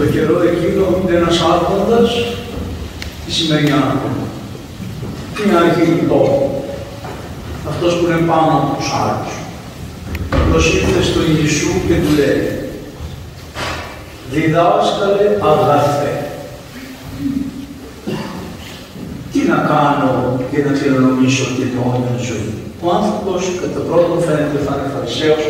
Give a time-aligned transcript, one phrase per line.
[0.00, 0.84] Το καιρό εκείνο
[1.16, 2.10] ένας άρχοντας,
[3.24, 4.24] τι σημαίνει άρχοντα.
[5.38, 6.64] Είναι αρχή του τόπου.
[7.70, 9.32] Αυτός που είναι πάνω από τους άλλους.
[10.40, 12.42] Αυτός ήρθε στον Ιησού και του λέει
[14.32, 16.12] «Διδάσκαλε αγαθέ,
[19.32, 20.12] τι να κάνω
[20.50, 22.52] για να κληρονομήσω την αιώνια ζωή.
[22.84, 25.44] Ο άνθρωπος κατά πρώτον φαίνεται θα είναι φαρισαίος,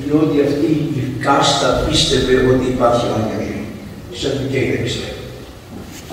[0.00, 0.70] διότι αυτή
[1.00, 3.53] η κάστα πίστευε ότι υπάρχει αιώνια ζωή.
[4.14, 5.22] Οι Σαντικαίοι δεν πιστεύουν.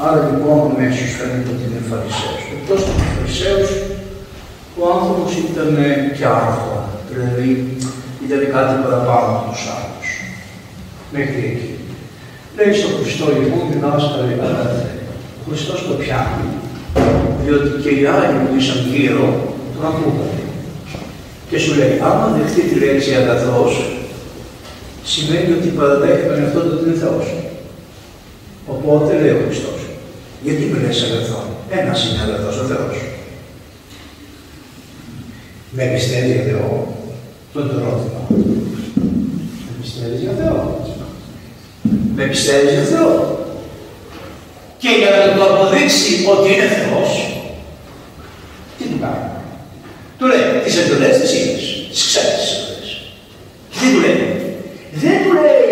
[0.06, 2.44] Άρα λοιπόν ο μέσος φαίνεται ότι είναι φαρισαίος.
[2.56, 3.70] Εκτός τους φαρισαίους,
[4.80, 5.70] ο άνθρωπος ήταν
[6.18, 7.50] και άρχονα, δηλαδή
[8.26, 10.08] ήταν κάτι παραπάνω από τους άλλους.
[11.16, 11.72] Μέχρι εκεί.
[12.58, 14.90] Λέει στον Χριστό λοιπόν διδάσκαλε αγαθέ.
[15.40, 16.50] Ο Χριστός το πιάνει
[17.44, 19.28] διότι και οι άλλοι που ήσαν γύρω
[19.74, 20.44] τον ακούγανε.
[21.50, 23.72] Και σου λέει, άμα δεχτεί τη λέξη αγαθός,
[25.12, 27.28] σημαίνει ότι παραδέχεται τον εαυτό του ότι είναι Θεός.
[28.68, 29.80] Οπότε λέει ο Χριστός,
[30.44, 32.96] γιατί με λες αγαθό, ένας είναι αγαθός ο Θεός.
[35.72, 36.80] Με πιστεύει για Θεός,
[37.54, 38.22] τον το ερώτημα.
[39.66, 40.90] Με πιστεύεις για Θεός.
[42.16, 43.22] Με πιστεύεις για Θεός
[44.82, 47.10] και για να του αποδείξει ότι είναι Θεός,
[48.78, 49.30] τι του κάνει.
[50.18, 52.90] Του λέει, τις εντολές τις είδες, τις ξέρεις τις εντολές.
[53.78, 54.22] Τι του λέει.
[55.02, 55.72] Δεν του λέει,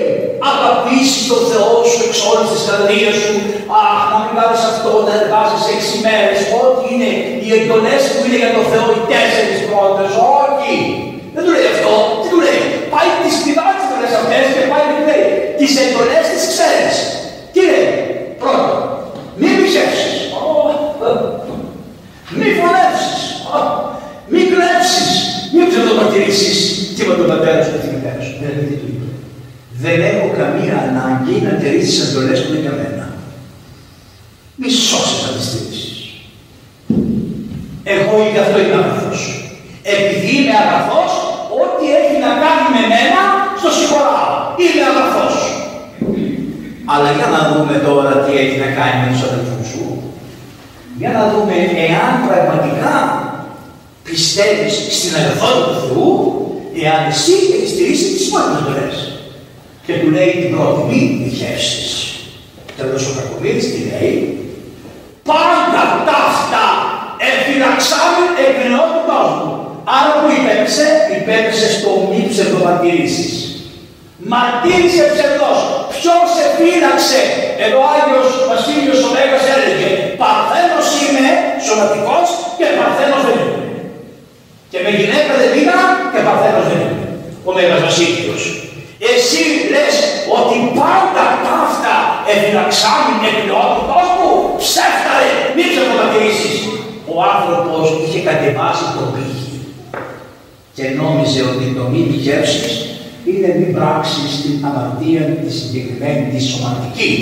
[0.52, 3.34] αγαπήσεις τον Θεό σου εξ όλης της καρδίας σου,
[3.82, 7.12] αχ, να μην κάνεις αυτό, να εργάζεσαι έξι μέρες, ό,τι είναι
[7.44, 10.76] οι εντολές που είναι για τον Θεό οι τέσσερις πρώτες, όχι.
[11.34, 12.64] Δεν του λέει αυτό, τι του λέει;
[12.94, 15.28] Πάει τις πηδά τις εντολές αυτές και πάει και του λέει,
[15.60, 16.96] τις εντολές τις ξέρεις.
[17.54, 17.90] Τι λέει,
[18.42, 18.80] πρώτον,
[19.40, 20.16] μη μισεύσεις.
[22.38, 23.22] Μη φωνεύσεις.
[24.32, 25.12] Μη κλέψεις.
[25.54, 26.60] Μη ψευδοπατηρήσεις.
[26.94, 28.34] Τι είπα τον πατέρα σου και τη μητέρα σου.
[28.40, 29.08] Δηλαδή τι του είπε.
[29.84, 33.06] Δεν έχω καμία ανάγκη να τηρήσεις τις εντολές που είναι για μένα.
[34.60, 35.90] Μη σώσεις να τις τηρήσεις.
[37.96, 39.20] Εγώ γι' αυτό είμαι αγαθός.
[39.96, 41.12] Επειδή είμαι αγαθός,
[41.62, 43.22] ό,τι έχει να κάνει με μένα,
[43.60, 44.32] στο συγχωράω.
[44.62, 45.36] Είμαι αγαθός.
[46.94, 49.86] Αλλά για να δούμε τώρα τι έχει να κάνει με τους αδελφούς σου.
[51.00, 51.56] Για να δούμε
[51.88, 52.96] εάν πραγματικά
[54.40, 56.10] πιστεύεις στην αγαθότητα του Θεού,
[56.82, 58.96] εάν εσύ έχεις στηρίσει τις μόνες εντολές.
[59.86, 61.90] Και του λέει την πρώτη, μη διχεύσεις.
[62.78, 64.18] Τέλος ο Κακομύρης τι λέει,
[65.30, 66.68] πάντα ταύτα
[67.30, 69.52] εφυλαξάμε εγκρινότητάς μου.
[69.98, 73.34] Άρα που υπέπεσε, υπέπεσε στο μη ψευδοπατηρήσεις.
[74.32, 75.60] Μαρτύρησε ψευδός.
[75.94, 77.22] Ποιος σε φύλαξε.
[77.64, 79.90] Εδώ ο Άγιος Βασίλειος ο Μέγας έλεγε
[80.22, 81.28] Παρθένος είμαι
[81.66, 83.49] σωματικός και Παρθένος δεν είμαι.
[84.72, 85.78] Και με γυναίκα δεν πήγα
[86.12, 87.08] και Παρθένος δεν είμαι.
[87.48, 88.44] Ο Μέγας Βασίλειος.
[89.12, 89.44] Εσύ
[89.74, 89.96] λες
[90.38, 91.98] ότι πάντα ταύτα
[92.32, 94.32] εφυλαξάμι εκπληρότητος μου;
[94.64, 96.58] Ψεύταρε, μη ψευδοπατηρήσεις.
[97.14, 99.56] Ο άνθρωπος είχε κατεβάσει τον πύχη
[100.76, 102.74] και νόμιζε ότι το μη δικεύσεις
[103.30, 107.14] είναι μη πράξει την αμαρτία της συγκεκριμένης, τη σωματική.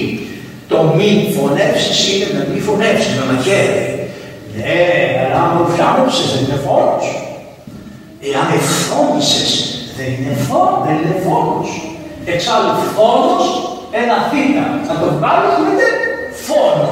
[0.72, 3.82] Το μη φωνεύσεις είναι να μη φωνεύσεις με μαχαίρι.
[4.56, 4.82] Ναι,
[5.24, 7.06] αλλά αν φιάνεψε δεν είναι φόνος.
[8.22, 9.46] Εάν εφώνησε
[9.98, 11.58] δεν είναι φόνο, δεν είναι φόνο.
[12.34, 13.36] Εξάλλου φόνο,
[14.02, 14.66] ένα θήτα.
[14.88, 15.88] Να το βγάλει γίνεται
[16.48, 16.90] φόνο.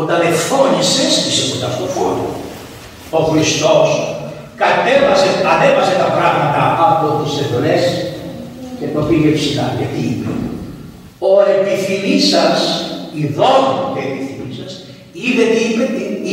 [0.00, 2.26] Όταν εφώνησε, είσαι κοντά στο φόνο.
[3.18, 3.88] Ο Χριστός
[4.62, 7.82] κατέβασε, ανέβασε τα πράγματα από τις εντολές
[8.78, 9.66] και το πήγε ψηλά.
[9.78, 10.30] Γιατί; Είπε,
[11.28, 12.58] ο επιθυμής σας,
[13.20, 14.72] η δόμη και επιθυμής σας,
[15.22, 15.84] είδε τι είπε,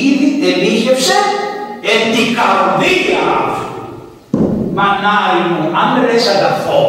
[0.07, 1.17] ήδη ελίχευσε
[1.91, 3.60] εν την καρδία αυτού.
[4.77, 6.81] Μανάρι μου, αν με λες αγαθό,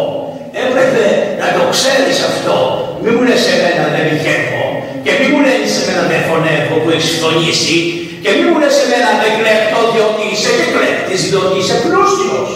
[0.63, 1.05] έπρεπε
[1.41, 2.57] να το ξέρεις αυτό.
[3.03, 4.65] Μη μου λες εμένα δεν ηχεύω
[5.05, 7.79] και μη μου λες εμένα δεν φωνεύω που έχεις φωνήσει
[8.23, 12.51] και μη μου λες εμένα δεν κλέπτω διότι είσαι και κλέπτης, διότι είσαι πλούσιος.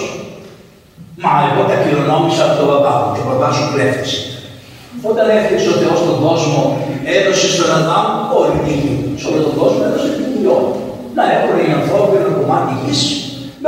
[1.23, 4.13] Μα εγώ τα κληρονόμησα από τον παπά μου και ο παπάς σου κλέφτης.
[5.11, 6.61] Όταν έφτιαξε ο Θεός τον κόσμο,
[7.17, 8.07] έδωσε στον Αδάμ
[8.41, 8.95] όλη τη γη.
[9.21, 10.45] Σε όλο τον κόσμο έδωσε την γη
[11.17, 13.03] Να έχουν οι ανθρώποι ένα κομμάτι γης.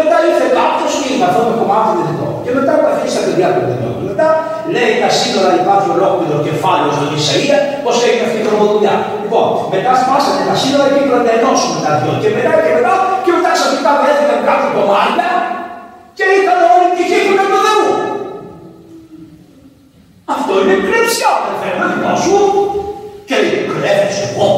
[0.01, 2.29] Μετά ήρθε κάποιος και είπε αυτό το κομμάτι δεν δικό.
[2.45, 3.79] Και μετά τα αφήσει στα παιδιά του δεν
[4.11, 4.29] Μετά
[4.75, 8.95] λέει τα σύνορα υπάρχει ολόκληρο κεφάλαιο στον Ισαΐα, πώς έγινε αυτή η τρομοδουλειά.
[9.23, 12.13] Λοιπόν, μετά σπάσανε τα σύνορα και είπαν να ενώσουμε τα δυο.
[12.23, 12.93] Και μετά και μετά
[13.25, 15.29] και μετά ξαφνικά βρέθηκαν κάποια κομμάτια
[16.19, 17.87] και είχαν όλη τη γη που είναι του Θεού.
[20.35, 22.37] Αυτό είναι κλεψιά, αδερφέ, δικό σου.
[23.29, 24.49] Και λέει, κλέφτης εγώ.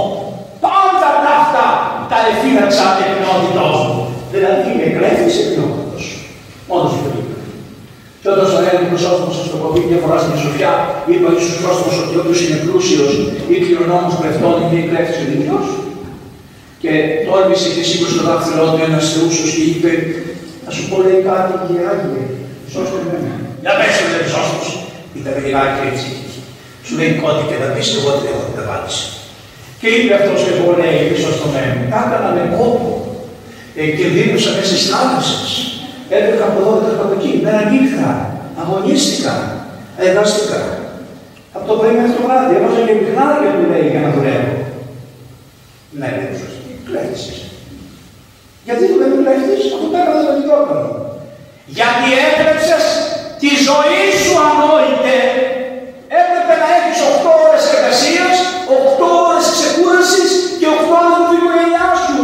[0.64, 1.66] Πάντα τα αυτά
[2.10, 4.09] τα εφύλαξα εκνότητός μου.
[4.32, 6.02] Δηλαδή είναι κλέφτης εκνότητος.
[6.68, 7.38] Μόνος του είπε.
[8.20, 10.72] Και Και όταν στον Έλληνα Χρυσόστομο σας το κοβεί μια φορά στην Σοφιά,
[11.10, 13.10] είπε ο Ιησούς Χρυσόστομος ότι όποιος είναι πλούσιος
[13.52, 15.56] ή κληρονόμος κλεφτών είναι η κλέφτη ο ίδιο.
[16.82, 16.92] Και
[17.26, 19.90] τόλμησε και σήκωσε το δάχτυλό του ένας θεούσο και είπε,
[20.64, 21.92] Θα σου πω λέει κάτι, κύριε
[22.72, 23.16] σώστε με.
[23.62, 24.64] Για πέστε με, Χρυσόστομο.
[25.18, 26.08] Ήταν λιγάκι έτσι.
[26.84, 29.04] Σου λέει κότι και θα πεις και εγώ την έχω την απάντηση.
[29.80, 31.82] Και είπε αυτός και εγώ λέει πίσω στο μέλλον.
[31.92, 33.09] Τα έκανα με κόπο.
[33.78, 35.50] Ε, και δίνουσα μέσα στις θάλασσες.
[36.16, 37.32] Έτρεχα από εδώ, έτρεχα από εκεί.
[37.44, 38.08] Μέρα νύχτα.
[38.60, 39.34] Αγωνίστηκα.
[40.04, 40.60] Εργάστηκα.
[41.56, 42.52] Από το πρωί μέχρι το βράδυ.
[42.56, 42.94] Έβαζα και
[43.42, 44.54] για του λέει για να δουλεύω.
[45.98, 46.48] Ναι, λέει ο
[46.86, 47.32] Κλέφτη.
[48.66, 50.88] Γιατί δουλεύεις κλέφτη, αφού το έκανα το μικρόφωνο.
[51.78, 52.76] Γιατί έπρεψε
[53.42, 55.18] τη ζωή σου ανόητε.
[56.20, 56.92] Έπρεπε να έχει
[57.24, 58.26] 8 ώρε εργασία,
[58.68, 60.22] 8 ώρε ξεκούραση
[60.60, 62.18] και 8 ώρε με την οικογένειά σου.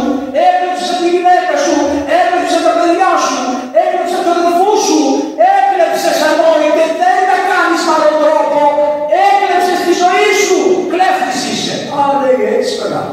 [0.47, 1.75] Έπρεψε τη γυναίκα σου,
[2.21, 3.39] έπρεψε τα παιδιά σου,
[3.83, 4.99] έπρεψε τον αδερφό σου,
[5.55, 8.59] έκλεψε ανόητε, δεν τα κάνει με άλλον τρόπο.
[9.27, 10.59] Έκλεψε τη ζωή σου.
[10.91, 11.75] Κλέφτη είσαι.
[11.97, 13.03] Α, λέει έτσι καλά.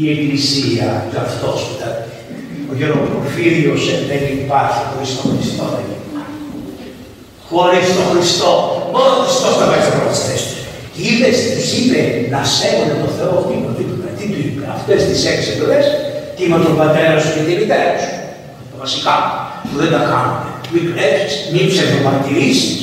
[0.00, 1.90] Η Εκκλησία και αυτό που τα
[2.70, 6.38] ο Γεροπορφύριος δεν υπάρχει χωρίς τον Χριστό δεν υπάρχει.
[7.50, 8.52] Χωρίς τον Χριστό,
[8.94, 10.60] μόνο ο Χριστός θα πάει στις θέσεις του.
[10.92, 12.00] Και είδες, τους είπε
[12.34, 13.82] να σέβονται τον Θεό, τι, τι,
[14.18, 15.86] τι του είπε, αυτές τις έξι εντολές,
[16.36, 17.30] τι με τον πατέρα σου
[17.98, 18.14] και τη μητέρα σου.
[18.70, 19.14] Το βασικά
[19.66, 20.38] που δεν τα κάνουν.
[20.72, 22.78] Μην κλέψεις, μην ψευδομαρτυρήσεις.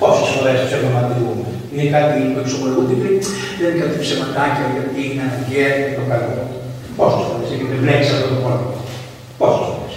[0.00, 1.46] Πόσες φορές ψευδομαρτυρούμε.
[1.72, 3.16] Είναι κάτι που εξοπλογούνται πριν,
[3.58, 6.32] δεν είναι κάτι ψεματάκια γιατί είναι αναγκαία και το καλό.
[6.98, 8.78] Πόσες φορές έχετε βλέπεις αυτό το πρόβλημα.
[9.40, 9.94] Πόσες φορές.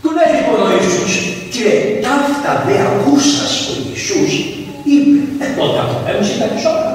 [0.00, 1.12] Του λέει λοιπόν ο Ιησούς,
[1.52, 4.32] και λέει, ταύτα δε ακούσας ο Ιησούς,
[4.90, 6.92] είπε, ε τότε αυτό έμεινε ήταν ισότα.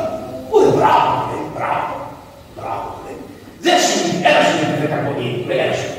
[0.52, 1.94] Ούτε μπράβο, λέει, μπράβο,
[2.56, 3.18] μπράβο, λέει.
[3.66, 3.98] Δεν σου
[4.84, 5.90] είπε, έλα σου είπε κακονίδι, λέει, έλα σου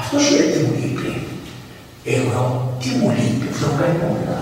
[0.00, 1.10] Αυτός σου λέει τι μου λείπει.
[2.16, 2.42] Εγώ,
[2.80, 4.38] τι μου λείπει, αυτό κάνει όλα.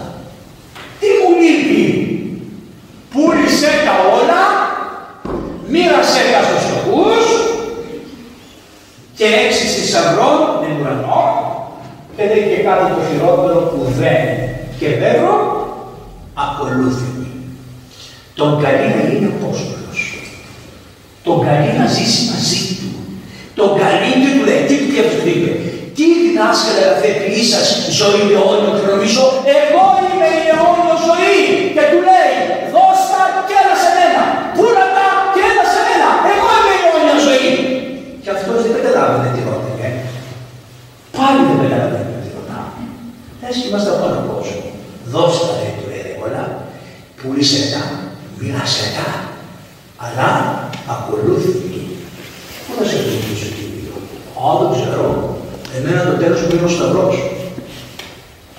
[1.01, 1.85] Τι μου λείπει.
[3.13, 4.43] Πούλησε τα όλα,
[5.73, 7.27] μοίρασε τα στους φτωχούς,
[9.17, 11.25] και έξι θησαυρών με ουρανό
[12.17, 14.23] και δεν και κάτι το χειρότερο που δεν
[14.79, 15.35] και βέβαιο
[16.35, 17.11] ακολούθη.
[18.35, 20.19] Τον καλεί να είναι απόστολος.
[21.23, 22.56] Τον καλεί να ζήσει μαζί του.
[23.59, 25.51] Τον καλεί και του λέει, τι του και είπε,
[25.97, 27.67] τι διδάσκαλε αγαθέ ποιή σας
[28.01, 29.23] ζωή με αιώνιο και νομίζω,
[29.59, 31.41] εγώ είμαι η αιώνιο ζωή.
[31.75, 32.35] Και του λέει,
[32.75, 34.23] δώστα και ένα σε μένα,
[34.57, 34.87] πούλα
[35.35, 37.51] και ένα σε μένα, εγώ είμαι η αιώνια ζωή.
[38.23, 39.87] Και αυτός δεν καταλάβαινε τι ρώτηκε.
[41.17, 42.81] Πάλι δεν καταλαβαίνει τι ρωτάμε.
[43.47, 44.67] Έτσι είμαστε από τον κόσμο.
[45.15, 46.43] Δώστε λέει του λέει όλα,
[47.19, 47.83] πουλήσε τα,
[48.39, 49.09] μοίρασε τα,
[50.05, 50.29] αλλά
[50.95, 51.67] ακολούθηκε.
[52.65, 53.95] Πού θα σε ακολουθήσω Κύριο.
[54.47, 55.07] Α, δεν ξέρω.
[55.77, 57.17] Εμένα το τέλος μου είναι ο Σταυρός.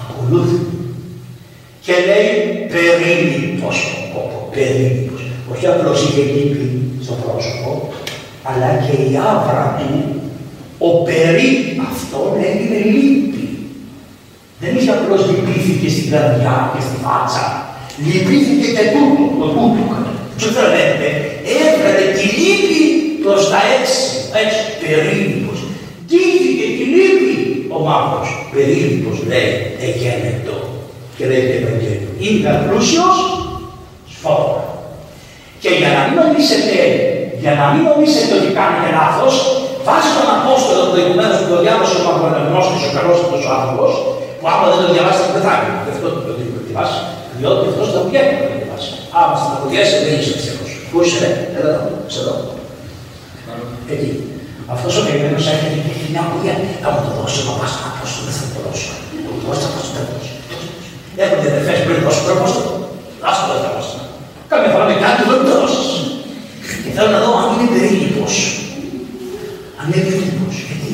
[0.01, 0.72] Ακολούθηκε.
[1.86, 2.31] Και λέει
[2.74, 3.78] περίμητος,
[4.54, 5.22] περίμητος.
[5.51, 6.66] Όχι απλώς είχε λύπη
[7.06, 7.69] στο πρόσωπο,
[8.50, 9.92] αλλά και η άβρα του,
[10.88, 11.50] ο περί
[11.89, 13.45] αυτόν έγινε λύπη.
[14.62, 17.45] Δεν είχε απλώς λυπήθηκε στην καρδιά και στη φάτσα.
[18.06, 19.95] Λυπήθηκε και τούτο, το τούτο.
[20.38, 21.07] Τι θέλετε,
[21.62, 22.81] έβγαλε τη λύπη
[23.24, 24.01] προς τα έξι,
[24.42, 25.60] έτσι, περίληπος.
[26.09, 27.36] Τύχηκε τη λύπη
[27.75, 29.51] ο μαύρος, περίληπος λέει,
[29.86, 30.58] εγένετο.
[31.15, 33.17] Και λέει το Ευαγγέλιο, είναι πλούσιος,
[34.13, 34.60] σφόρα.
[35.62, 36.77] Και για να μην νομίσετε
[37.43, 39.36] για να μην νομίζετε ότι κάνετε λάθος,
[39.88, 43.91] βάζει τον Απόστολο προηγουμένω που το διάβασε ο Παγκονευνό ο καλός αυτός ο άνθρωπος,
[44.39, 45.79] που άμα δεν το διαβάσει δεν θα γίνει.
[45.86, 46.32] Γι' αυτό το
[46.67, 47.00] διαβάσει,
[47.38, 48.91] διότι αυτός δεν βγαίνει να το διαβάσει.
[49.20, 50.65] Άμα στην αποδιάσει δεν είσαι ψεύδο.
[50.89, 52.34] Πού είσαι, ρε, έλα εδώ, ξέρω.
[53.93, 54.12] Εκεί.
[54.74, 56.55] Αυτός ο καημένο έρχεται και έχει μια απορία.
[56.83, 58.91] Θα μου το δώσει ο παπάς να πω δεν θα το δώσω.
[59.24, 59.62] Θα μου το δώσει,
[59.97, 60.33] θα το δώσει.
[61.24, 62.45] Έρχονται αδερφέ πριν δώσω τρόπο,
[63.27, 63.97] άστο δεν θα δώσω.
[64.50, 65.83] Κάμια φορά με κάτι δεν το δώσει.
[66.83, 68.36] Και θέλω να δω αν είναι περίληπος.
[69.79, 70.55] Αν είναι περίληπος.
[70.67, 70.91] Γιατί.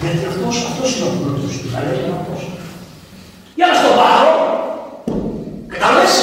[0.00, 1.68] Γιατί αυτός, αυτός είναι ο πλούτος του.
[1.72, 2.42] Θα λέει αυτός.
[3.58, 4.32] Για να στο πάρω.
[5.72, 6.14] Κατάλαβες.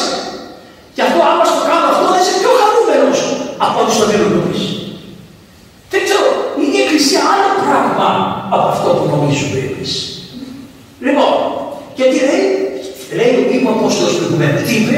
[0.96, 3.20] Και αυτό άμα στο κάνω αυτό θα είσαι πιο χαρούμενος
[3.66, 4.06] από ό,τι στο
[4.46, 4.64] πεις.
[5.92, 6.28] Δεν ξέρω.
[6.60, 8.10] Είναι η Εκκλησία άλλο πράγμα
[8.56, 9.92] από αυτό που νομίζουμε εμείς.
[11.06, 11.34] Λοιπόν,
[11.98, 12.46] και τι λέει.
[13.18, 14.62] Λέει ο Υπό Απόστολος προηγουμένως.
[14.68, 14.98] Τι είπε.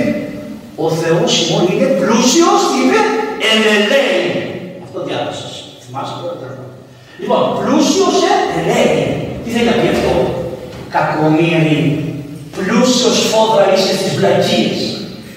[0.85, 2.99] Ο Θεός ημών είναι πλούσιος, είπε,
[3.49, 4.25] ελελέη.
[4.85, 5.53] Αυτό διάβασες.
[5.83, 6.37] Θυμάσαι τώρα.
[7.19, 8.17] Λοιπόν, πλούσιος
[8.57, 9.01] ελέη.
[9.41, 10.13] Τι θέλει να πει αυτό;
[10.95, 11.81] Κακομύρι,
[12.55, 14.79] πλούσιος φόδρα είσαι στις βλακίες.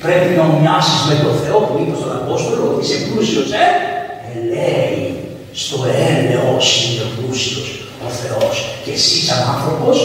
[0.04, 3.66] Πρέπει να μοιάσεις με τον Θεό που είπες στον Απόστολο ότι είσαι πλούσιος, ε;
[4.34, 4.98] Ελέη.
[5.62, 7.68] Στο έλεος είναι πλούσιος
[8.06, 8.54] ο Θεός.
[8.84, 9.98] Και εσύ σαν άνθρωπος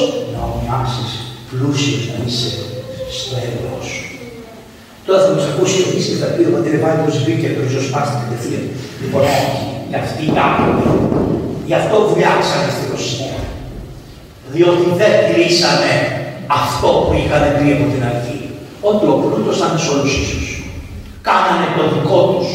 [1.55, 2.51] πλούσιος να είσαι
[3.17, 4.03] στο έργο σου.
[5.05, 8.63] Τώρα θα μας ακούσει ο και θα πει ο Πατρεβάλιος μπήκε το ριζοσπάστη κατευθείαν.
[9.01, 10.31] Λοιπόν, όχι, για αυτή η
[11.67, 13.37] Γι' αυτό βουλιάξανε στη Ρωσία.
[14.53, 15.93] Διότι δεν κλείσανε
[16.61, 18.39] αυτό που είχαν πει από την αρχή.
[18.89, 20.45] Ότι ο πλούτος θα είναι σε όλους ίσους.
[21.27, 22.49] Κάνανε το δικό τους.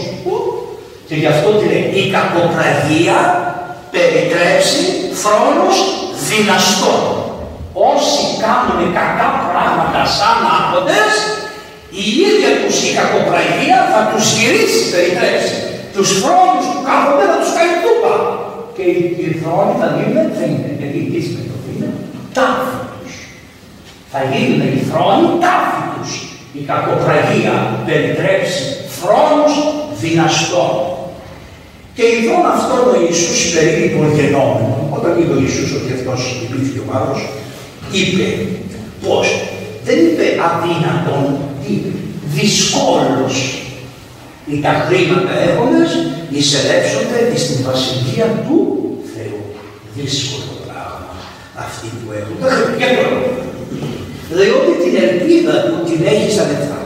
[1.08, 3.18] Και γι' αυτό τι λέει, η κακοπραγία
[3.94, 4.82] περιτρέψει
[5.22, 5.76] χρόνος
[6.28, 7.02] δυναστών.
[7.92, 11.12] Όσοι κάνουν κακά πράγματα σαν άποντες,
[12.02, 15.56] η ίδια τους η κακοπραγία θα τους γυρίσει, περιτρέψει.
[15.94, 18.14] Τους χρόνους που κάθονται θα τους κάνει τούπα.
[18.82, 18.90] Και
[19.28, 21.08] οι χρόνοι θα γίνουν, θα είναι, γιατί η
[21.50, 21.88] το είναι,
[22.36, 23.14] τάφη τους.
[24.12, 26.10] Θα γίνουν οι χρόνοι τάφη τους.
[26.58, 27.54] Η κακοπραγία
[27.86, 28.62] περιτρέψει
[28.98, 29.52] χρόνους
[30.02, 30.72] δυναστών.
[31.96, 36.86] Και ειδών αυτόν ο Ιησούς περίπου γενόμενο, όταν είπε ο Ιησούς ότι αυτός υπήρχε ο
[36.90, 37.20] Μάρος,
[37.98, 38.26] είπε
[39.02, 39.26] πώς,
[39.86, 41.24] δεν είπε αδύνατον,
[41.68, 41.90] είπε
[42.36, 43.36] δυσκόλως.
[44.48, 45.90] Οι τα χρήματα έχοντες
[46.30, 48.69] εισελεύσονται στην βασιλεία του Θεού.
[50.00, 51.12] Δύσκολο πράγμα
[51.64, 52.36] αυτή που έχουν.
[54.30, 56.80] Δεν Διότι την ελπίδα του την έχεις στα λεφτά.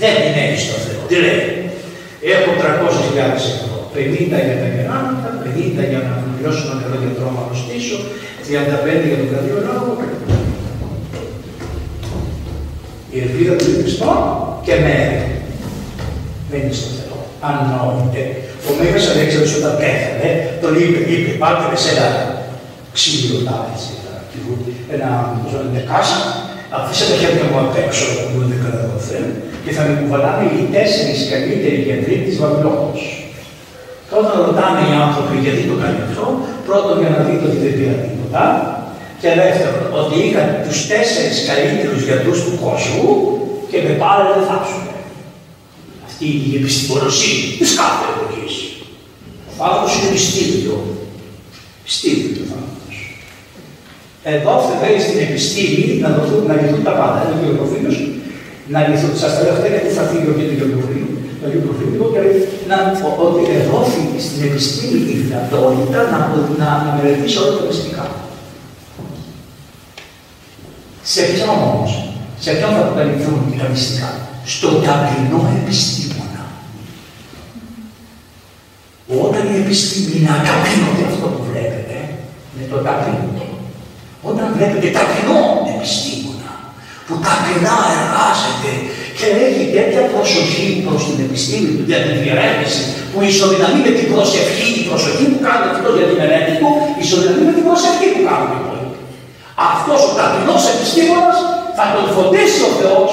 [0.00, 1.00] Δεν την έχεις στο Θεό.
[1.08, 1.68] Τι λέει,
[2.34, 3.78] Έχω 300.000 ευρώ.
[3.94, 7.98] 50 για τα κεράμικα, 50 για να πληρώσω ένα νερό για τρόμα να στήσω,
[8.46, 9.92] 35 για τον καρδιολόγο.
[13.14, 14.10] Η ελπίδα του είναι στο
[14.64, 15.18] και μέρη.
[16.52, 17.18] είναι στο Θεό.
[17.48, 18.47] Ανόητε.
[18.70, 20.30] Ο Μέγας Αλέξανδρος όταν πέθανε,
[20.62, 22.08] τον είπε, είπε, πάτε σε ένα
[22.96, 23.78] ξύλιο τάφι,
[24.94, 25.08] ένα,
[25.70, 26.20] ένα κάσα,
[26.76, 29.26] αφήστε τα χέρια μου απ' έξω, που δεν κατά το Θεό,
[29.64, 32.88] και θα με κουβαλάνε οι τέσσερις καλύτεροι γιατροί της Βαβυλώνα.
[34.06, 36.24] Και όταν ρωτάνε οι άνθρωποι γιατί το κάνει αυτό,
[36.66, 38.44] πρώτον για να δείτε ότι δεν πήρα τίποτα,
[39.20, 43.08] και δεύτερον ότι είχαν τους τέσσερις καλύτερους γιατρούς του κόσμου
[43.70, 44.56] και με πάλι δεν θα
[46.08, 48.06] Αυτή η επιστημονοσύνη της κάθε
[49.58, 49.62] εποχή.
[49.62, 50.76] Ο άνθρωπο είναι επιστήμιο.
[51.82, 52.86] Επιστήμιο ο άνθρωπο.
[54.34, 57.20] Εδώ θέλει στην επιστήμη να, δοθούν, να λυθούν τα πάντα.
[57.30, 57.66] Είναι ο
[58.74, 59.12] να λυθούν.
[59.22, 60.40] Σας τα λέω αυτά γιατί θα φύγει ο κ.
[60.58, 62.20] Γεωργοφίλου, το Γεωργοφίλου, και
[62.70, 62.76] να
[63.26, 66.18] ότι εδόθη στην επιστήμη η δυνατότητα να,
[66.60, 68.06] να, να μελετήσει όλα τα μυστικά.
[71.12, 71.90] Σε ποιον όμως,
[72.40, 74.10] σε ποιον θα αποκαλυφθούν τα μυστικά,
[74.44, 76.42] στον ταπεινό επιστήμονα.
[79.24, 81.96] Όταν η επιστήμη είναι αταπείνωτη αυτό που βλέπετε,
[82.56, 83.46] με το ταπεινό,
[84.28, 85.40] όταν βλέπετε ταπεινό
[85.74, 86.52] επιστήμονα,
[87.06, 88.72] που ταπεινά εργάζεται
[89.18, 94.06] και έχει τέτοια προσοχή προς την επιστήμη του για την διερεύνηση που ισοδυναμεί με την
[94.12, 96.68] προσευχή, η προσοχή που κάνει αυτό για την μελέτη του,
[97.02, 98.98] ισοδυναμεί με την προσευχή που κάνουν οι υπόλοιποι.
[99.72, 101.38] Αυτός ο ταπεινός επιστήμονας
[101.76, 103.10] θα τον φωτίσει ο Θεός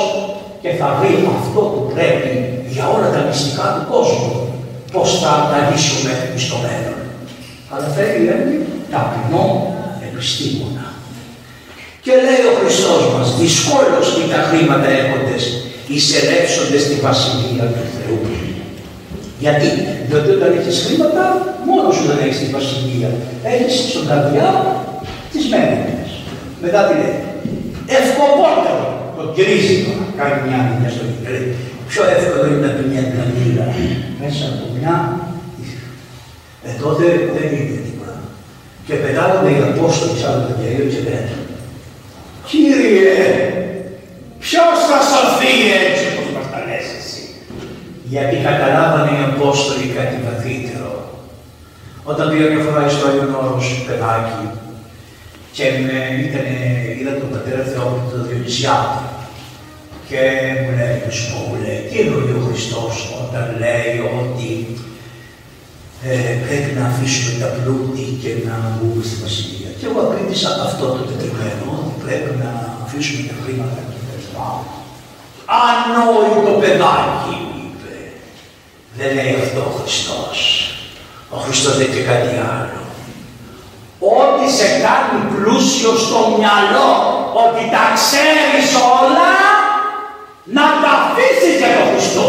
[0.61, 2.33] και θα βρει αυτό που πρέπει
[2.73, 4.33] για όλα τα μυστικά του κόσμου.
[4.95, 6.13] Πώς θα τα λύσουμε
[6.45, 6.99] στο μέλλον.
[7.71, 8.53] Αλλά θέλει, λέει,
[8.91, 9.45] ταπεινό
[10.07, 10.85] επιστήμονα.
[12.03, 15.43] Και λέει ο Χριστός μας, δυσκόλως και τα χρήματα έχοντες
[15.95, 18.19] εισελεύσονται στη Βασιλεία του Θεού.
[19.43, 19.67] Γιατί,
[20.07, 21.23] διότι όταν έχεις χρήματα,
[21.67, 23.09] μόνος σου δεν έχεις τη Βασιλεία.
[23.53, 24.47] Έχεις στον καρδιά
[25.31, 26.09] τις μένες.
[26.63, 27.17] Μετά τι λέει,
[27.99, 28.85] ευκοπότερο
[29.17, 29.77] το γκρίζει
[30.19, 31.03] κάνει μια μια στο
[31.35, 31.47] λέει,
[31.89, 33.67] Πιο εύκολο είναι να πει μια καμίλα
[34.21, 34.95] μέσα από μια.
[36.65, 38.15] Ε, τότε δεν είναι τίποτα.
[38.85, 41.33] Και πετάγονται οι Απόστολοι σαν το Ευαγγέλιο και λένε,
[42.49, 43.17] Κύριε,
[44.43, 47.23] ποιος θα σωθεί έτσι όπως μας τα λες εσύ;
[48.11, 50.91] Γιατί καταλάβανε οι Απόστολοι κάτι βαθύτερο.
[52.11, 54.45] Όταν πήγα μια φορά στο Άγιον Όρος παιδάκι
[55.55, 56.45] και με, ήταν,
[56.97, 59.03] είδα τον πατέρα Θεόπουλο τον Διονυσιάτη
[60.09, 60.21] και
[60.61, 62.93] μου λέει, μου σου πω, μου λέει, τι εννοεί ο Χριστός
[63.23, 64.49] όταν λέει ότι
[66.09, 69.71] ε, πρέπει να αφήσουμε τα πλούτη και να μπούμε στη Βασιλεία.
[69.77, 72.51] Και εγώ απήντησα αυτό το τετριμένο, ότι πρέπει να
[72.85, 74.49] αφήσουμε τα χρήματα και τα λεφτά.
[75.67, 77.95] Ανόητο παιδάκι, είπε.
[78.97, 80.37] Δεν λέει αυτό ο Χριστός.
[81.35, 82.81] Ο Χριστός λέει και κάτι άλλο.
[84.19, 86.91] Ό,τι σε κάνει πλούσιο στο μυαλό,
[87.43, 88.67] ότι τα ξέρεις
[88.99, 89.31] όλα,
[90.53, 92.25] να τα αφήσει για τον Χριστό.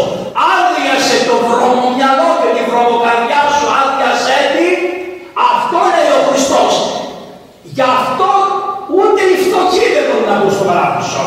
[0.53, 4.69] Άδειασε το βρωμομυαλό και τη βρωμοκαρδιά σου, άδειασέ τη.
[5.51, 6.73] Αυτό λέει ο Χριστός.
[7.75, 8.29] Γι' αυτό
[8.97, 11.23] ούτε οι φτωχοί δεν μπορούν να μπουν στο παράδεισο.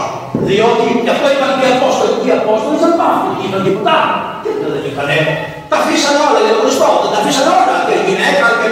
[0.48, 2.14] Διότι γι' αυτό είπαν και οι Απόστολοι.
[2.26, 3.96] Οι Απόστολοι δεν πάθουν, είπαν τίποτα.
[4.42, 5.18] Τίποτα δεν είπανε.
[5.70, 7.76] Τα αφήσαν όλα για τον Χριστός, τα αφήσαν όλα.
[7.86, 8.68] Και η γυναίκα και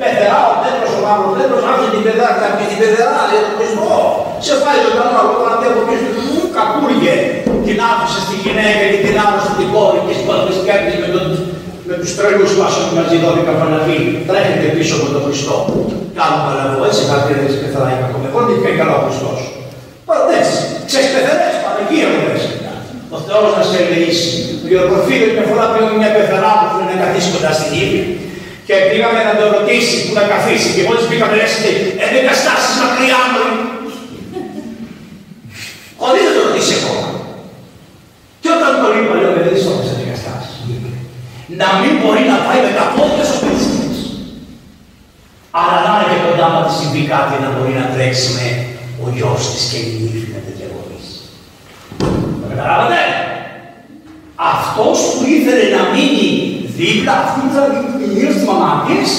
[0.00, 4.02] πεθερά, ο Πέτρος, ο μαύρος δέντρο, άφησε την παιδά, πει την παιδερά, λέει τον Χριστός.
[4.46, 6.24] Σε φάει το καλό, εγώ να από πίσω του
[6.56, 7.14] κακούργε.
[7.68, 10.14] Την άφησε στη γυναίκα και την άφησε την κόρη και
[10.60, 11.24] σκέφτηκε με, τον,
[11.88, 14.00] με τους τρελούς που άσχουν μαζί 12 Παναγί.
[14.28, 15.56] Τρέχετε πίσω από τον Χριστό.
[16.18, 18.24] Κάνω παλαβό, έτσι κάποιοι δεν σε πεθαράει ακόμα.
[18.30, 19.38] Εγώ δεν είπε καλά ο Χριστός.
[20.08, 20.58] Πάντα έτσι,
[20.88, 22.42] ξέρεις πεθερές, Παναγία μου λες.
[23.16, 24.30] Ο Θεός να σε ελεήσει.
[24.64, 27.88] Ο Γεωργοφίλος μια φορά πήγαμε μια πεθερά που θέλει να καθίσει κοντά στην γη
[28.68, 31.52] και πήγαμε να το ρωτήσει που να καθίσει και μόλις πήγαμε λες
[32.04, 33.44] «Έντεκα στάσεις μακριά μου».
[36.00, 37.08] Χωρίς να το ρωτήσει ακόμα.
[38.42, 40.56] Και όταν το είπα λέω «Δεν στο έπαιξε έντεκα στάσεις».
[41.60, 44.00] Να μην μπορεί να πάει με τα πόδια στο σπίτι της.
[45.60, 47.50] Αλλά να είναι και κοντά να τη συμβεί κάτι να
[48.08, 48.46] μπορεί να τρέξει με
[49.04, 51.06] ο γιος της και η νύφη να τέτοια γονείς.
[52.40, 53.00] Το καταλάβατε;
[54.54, 56.28] Αυτός που ήθελε να μείνει
[56.78, 57.68] δίπλα, αυτή ήταν
[58.04, 59.10] η γύρω της μαμάτιας,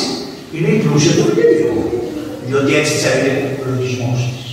[0.54, 1.78] είναι η πλούσια του Ευαγγελίου.
[2.48, 4.48] Διότι έτσι της έλεγε ο λογισμός της.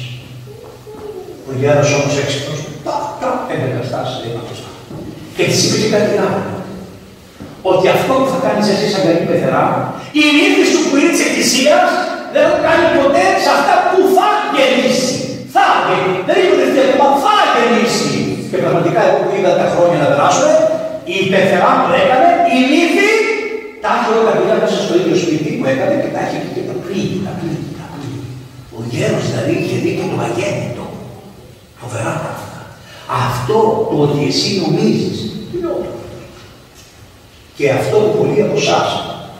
[1.48, 4.70] Ο γέρος όμως έξυπνος, τα, τα, έντεκα στάσεις λέει μπροστά.
[5.36, 6.42] Και της είπε και κάτι άλλο.
[7.70, 9.64] Ότι αυτό που θα κάνεις εσύ σαν καλή πεθερά,
[10.20, 11.90] η νύχτη σου που είναι της Εκκλησίας,
[12.34, 15.16] δεν θα κάνει ποτέ σε αυτά που θα γεννήσει.
[15.54, 16.22] Θα γεννήσει.
[16.28, 18.10] Δεν είναι ότι ακόμα θα γεννήσει.
[18.50, 20.50] Και πραγματικά εγώ που είδα τα χρόνια να περάσουν,
[21.14, 23.10] η πεθερά που έκανε, η νύχη,
[23.82, 26.74] τα έχει όλα τα μέσα στο ίδιο σπίτι που έκανε και τα έχει και τα
[26.82, 28.22] πλήγη, τα πλήγη, τα πλήγη.
[28.76, 30.84] Ο γέρος δηλαδή είχε δει και το αγέννητο.
[31.80, 32.60] Φοβερά πράγματα.
[33.26, 33.58] Αυτό
[33.90, 35.18] το ότι εσύ νομίζεις,
[35.52, 35.90] είναι όλο.
[37.56, 38.88] Και αυτό που πολλοί από εσάς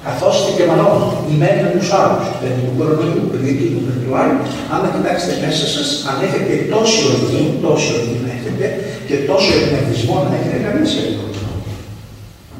[0.07, 4.39] καθόστε και οι ημένοι με τους άλλους, παιδί του κορονοϊού, παιδί του παιδιού άλλου,
[4.73, 8.65] άμα κοιτάξετε μέσα σας, αν έχετε τόση οργή, τόση οργή να έχετε
[9.09, 11.25] και τόσο εμπνευσμό να έχετε, κανεί δεν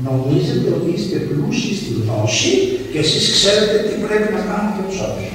[0.09, 2.53] Νομίζετε ότι είστε πλούσιοι στη γνώση
[2.93, 5.31] και εσείς ξέρετε τι πρέπει να κάνετε τους άλλους.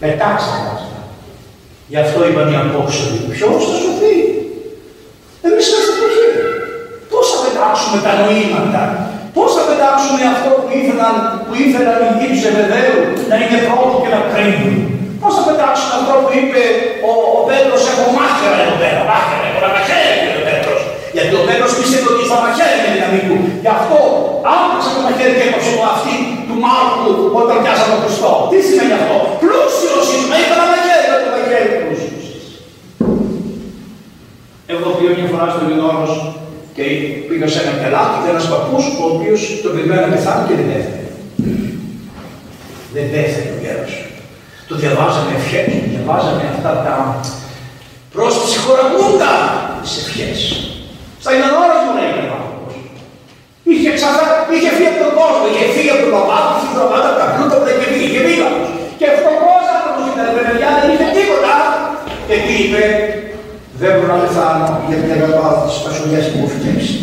[0.00, 1.00] Πετάξτε αυτά.
[1.92, 4.16] Γι' αυτό είπαν οι απόξεροι, ποιος θα σωθεί;
[5.46, 6.28] Εμείς είμαστε πλούσιοι.
[7.10, 8.82] Πώς θα πετάξουμε τα νοήματα,
[10.04, 12.98] πώ θα πετάξουμε αυτό που ήθελαν, που ήθελαν οι γη του Ζεβεδαίου
[13.30, 14.74] να είναι πρώτοι και να κρίνουν.
[15.20, 16.62] Πώς θα πετάξουμε αυτό που είπε
[17.08, 20.80] ο, ο Πέτρος, έχω μάχαιρα εδώ πέρα, μάχαιρα, έχω να μαχαίρι ο Πέτρος.
[21.16, 23.36] Γιατί ο Πέτρος πίστευε ότι θα μαχαίρι με δύναμη του.
[23.64, 23.98] Γι' αυτό
[24.54, 26.14] άπλωσε το μαχαίρι και έπαψε το αυτή
[26.48, 27.08] του Μάρκου
[27.40, 28.32] όταν πιάσαμε τον Χριστό.
[28.50, 32.26] Τι σημαίνει αυτό; Πλούσιος είμαι, είχα ένα μαχαίρι με το μαχαίρι πλούσιος.
[34.72, 36.12] Εγώ πήγα μια φορά στο Λινόρος
[36.76, 36.84] και
[37.34, 40.68] πήγα σε ένα κελάκι και ένας παππούς ο οποίος τον περιμένει να πεθάνει και δεν
[40.78, 41.06] έφερε.
[42.94, 43.92] Δεν πέθανε ο γέρος.
[44.68, 46.94] Το διαβάζαμε ευχές, το διαβάζαμε αυτά τα
[48.14, 49.32] προς ψυχοραγούντα
[49.82, 50.38] τις ευχές.
[51.22, 51.30] Στα
[51.64, 52.74] ώρα του λέει ο άνθρωπος.
[53.70, 54.22] Είχε ξανά,
[54.54, 57.26] είχε φύγει από τον κόσμο, είχε φύγει από τον παπά του, είχε φύγει από τα
[57.32, 58.48] πλούτα που είχε φύγει, είχε φύγει.
[58.98, 61.54] Και φτωχός άνθρωπος ήταν, παιδιά, δεν είχε τίποτα.
[62.28, 62.82] Και τι είπε,
[63.80, 66.94] δεν μπορώ να πεθάνω γιατί δεν αγαπάω τις φασολιές που μου φυτέψει.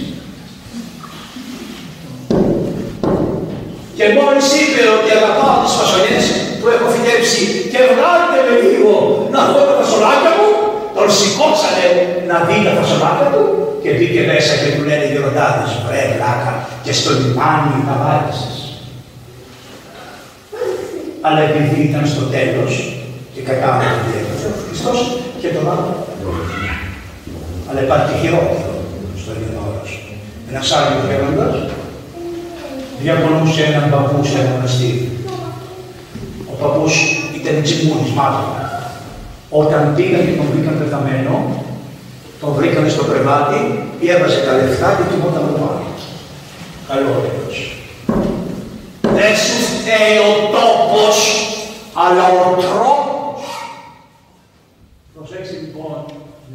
[4.82, 6.26] Είπε ότι αγαπάω τις φασολιές
[6.60, 8.94] που έχω φυτέψει και βγάλτε με λίγο
[9.34, 10.50] να δω τα φασολάκια μου,
[10.98, 11.88] τον σηκώσανε
[12.30, 13.44] να δει τα φασολάκια του
[13.84, 18.56] και μπήκε μέσα και του λένε οι γεροντάδες, βρε βλάκα και στο λιμάνι τα βάρκησες.
[21.26, 22.74] Αλλά επειδή ήταν στο τέλος
[23.34, 25.00] και κατάλαβε ότι έπρεπε ο Χριστός
[25.42, 25.92] και τον άλλο.
[27.68, 28.76] Αλλά υπάρχει χειρότερο
[29.22, 29.82] στο Ελληνόρο.
[30.50, 31.56] Ένας άλλος γέροντας
[33.04, 35.10] διακονούσε έναν παππού σε ένα μοναστήρι.
[36.52, 36.96] Ο παππούς
[37.40, 38.48] ήταν τσιμούνη, μάλλον.
[39.50, 41.34] Όταν πήγαν και τον βρήκαν πεθαμένο,
[42.42, 43.60] τον βρήκαν στο κρεβάτι,
[44.14, 45.84] έβαζε τα λεφτά και κοιμόταν το πάνω.
[46.90, 47.58] Καλό έδος.
[49.18, 51.18] Δεν σου φταίει ο τόπος,
[52.04, 53.42] αλλά ο τρόπος.
[55.16, 55.98] Προσέξτε λοιπόν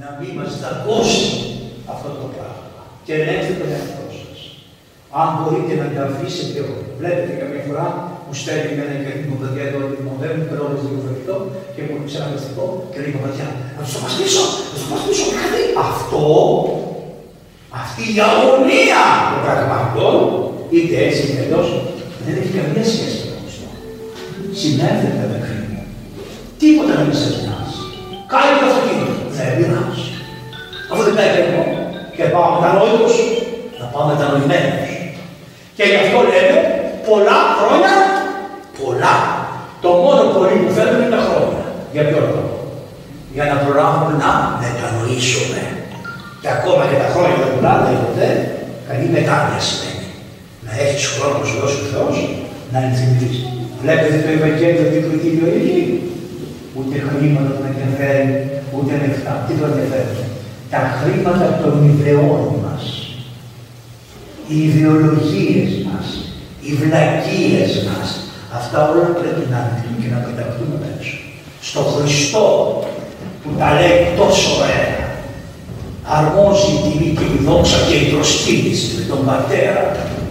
[0.01, 1.27] να μην μας δαγκώσει
[1.93, 3.96] αυτό το πράγμα και ελέγχετε τον εαυτό σας.
[5.21, 6.87] Αν μπορείτε να τα αφήσετε όλοι.
[7.01, 7.87] Βλέπετε καμιά φορά
[8.25, 11.37] που στέλνει με ένα ικανή παιδιά εδώ ότι μου δεν μου περνώνει λίγο φερικό
[11.75, 15.25] και μου πει ένα μυστικό και λέει παπαδιά, να του το πασπίσω, να του πασπίσω
[15.39, 15.63] κάτι.
[15.89, 16.23] Αυτό,
[17.81, 20.15] αυτή η αγωνία των πραγμάτων,
[20.75, 21.69] είτε έτσι είτε αλλιώς,
[22.25, 23.69] δεν έχει καμία σχέση με τον Χριστό.
[24.61, 25.83] Συνέρχεται με κρίμα.
[26.61, 27.81] Τίποτα να μην σε νοιάζει.
[28.33, 29.13] Κάνει το αυτοκίνητο.
[29.37, 30.07] Δεν πειράζει.
[30.91, 31.63] Αφού δεν πάει εγώ
[32.17, 33.15] και πάω μετανόητος,
[33.81, 34.86] να πάω μετανοημένος.
[35.77, 36.57] Και γι' αυτό λέμε
[37.09, 37.95] πολλά χρόνια,
[38.81, 39.15] πολλά.
[39.85, 41.65] Το μόνο πολύ που θέλουμε είναι τα χρόνια.
[41.95, 42.55] Για ποιο λόγο.
[43.35, 44.31] Για να προλάβουμε να
[44.63, 45.61] μετανοήσουμε.
[46.41, 48.29] Και ακόμα και τα χρόνια δεν πουλάνε ποτέ,
[48.89, 50.07] καλή μετάνοια σημαίνει.
[50.67, 52.17] Να έχεις χρόνο σου δώσει ο Θεός
[52.73, 53.39] να ενθυμηθείς.
[53.83, 55.77] Βλέπετε το Ευαγγέλιο τι κριτήριο έχει.
[56.77, 58.27] Ούτε χρήματα τον ενδιαφέρει,
[58.75, 59.33] ούτε λεφτά.
[59.47, 60.15] Τι το ενδιαφέρει.
[60.73, 62.56] Τα χρήματα των ιδεών μας.
[64.49, 66.07] Οι ιδεολογίες μας.
[66.65, 68.09] Οι βλακίες μας.
[68.59, 71.17] Αυτά όλα πρέπει να ανοιχτούν και να πεταχτούν έξω.
[71.69, 72.47] Στο Χριστό
[73.41, 74.95] που τα λέει τόσο ωραία.
[76.17, 79.85] Αρμόζει η τιμή και η δόξα και η προσκύνηση με τον Πατέρα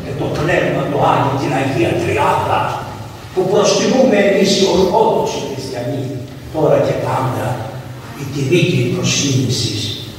[0.04, 2.62] και το Πνεύμα το Άγιο, την Αγία Τριάδα
[3.34, 6.04] που προσκυνούμε εμείς οι Ορθόδοξοι Χριστιανοί
[6.54, 7.46] τώρα και πάντα
[8.22, 9.76] η τιμή και η προσκύνηση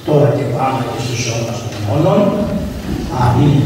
[0.07, 1.71] τώρα και πάντα και στους αιώνας των
[3.13, 3.63] 啊一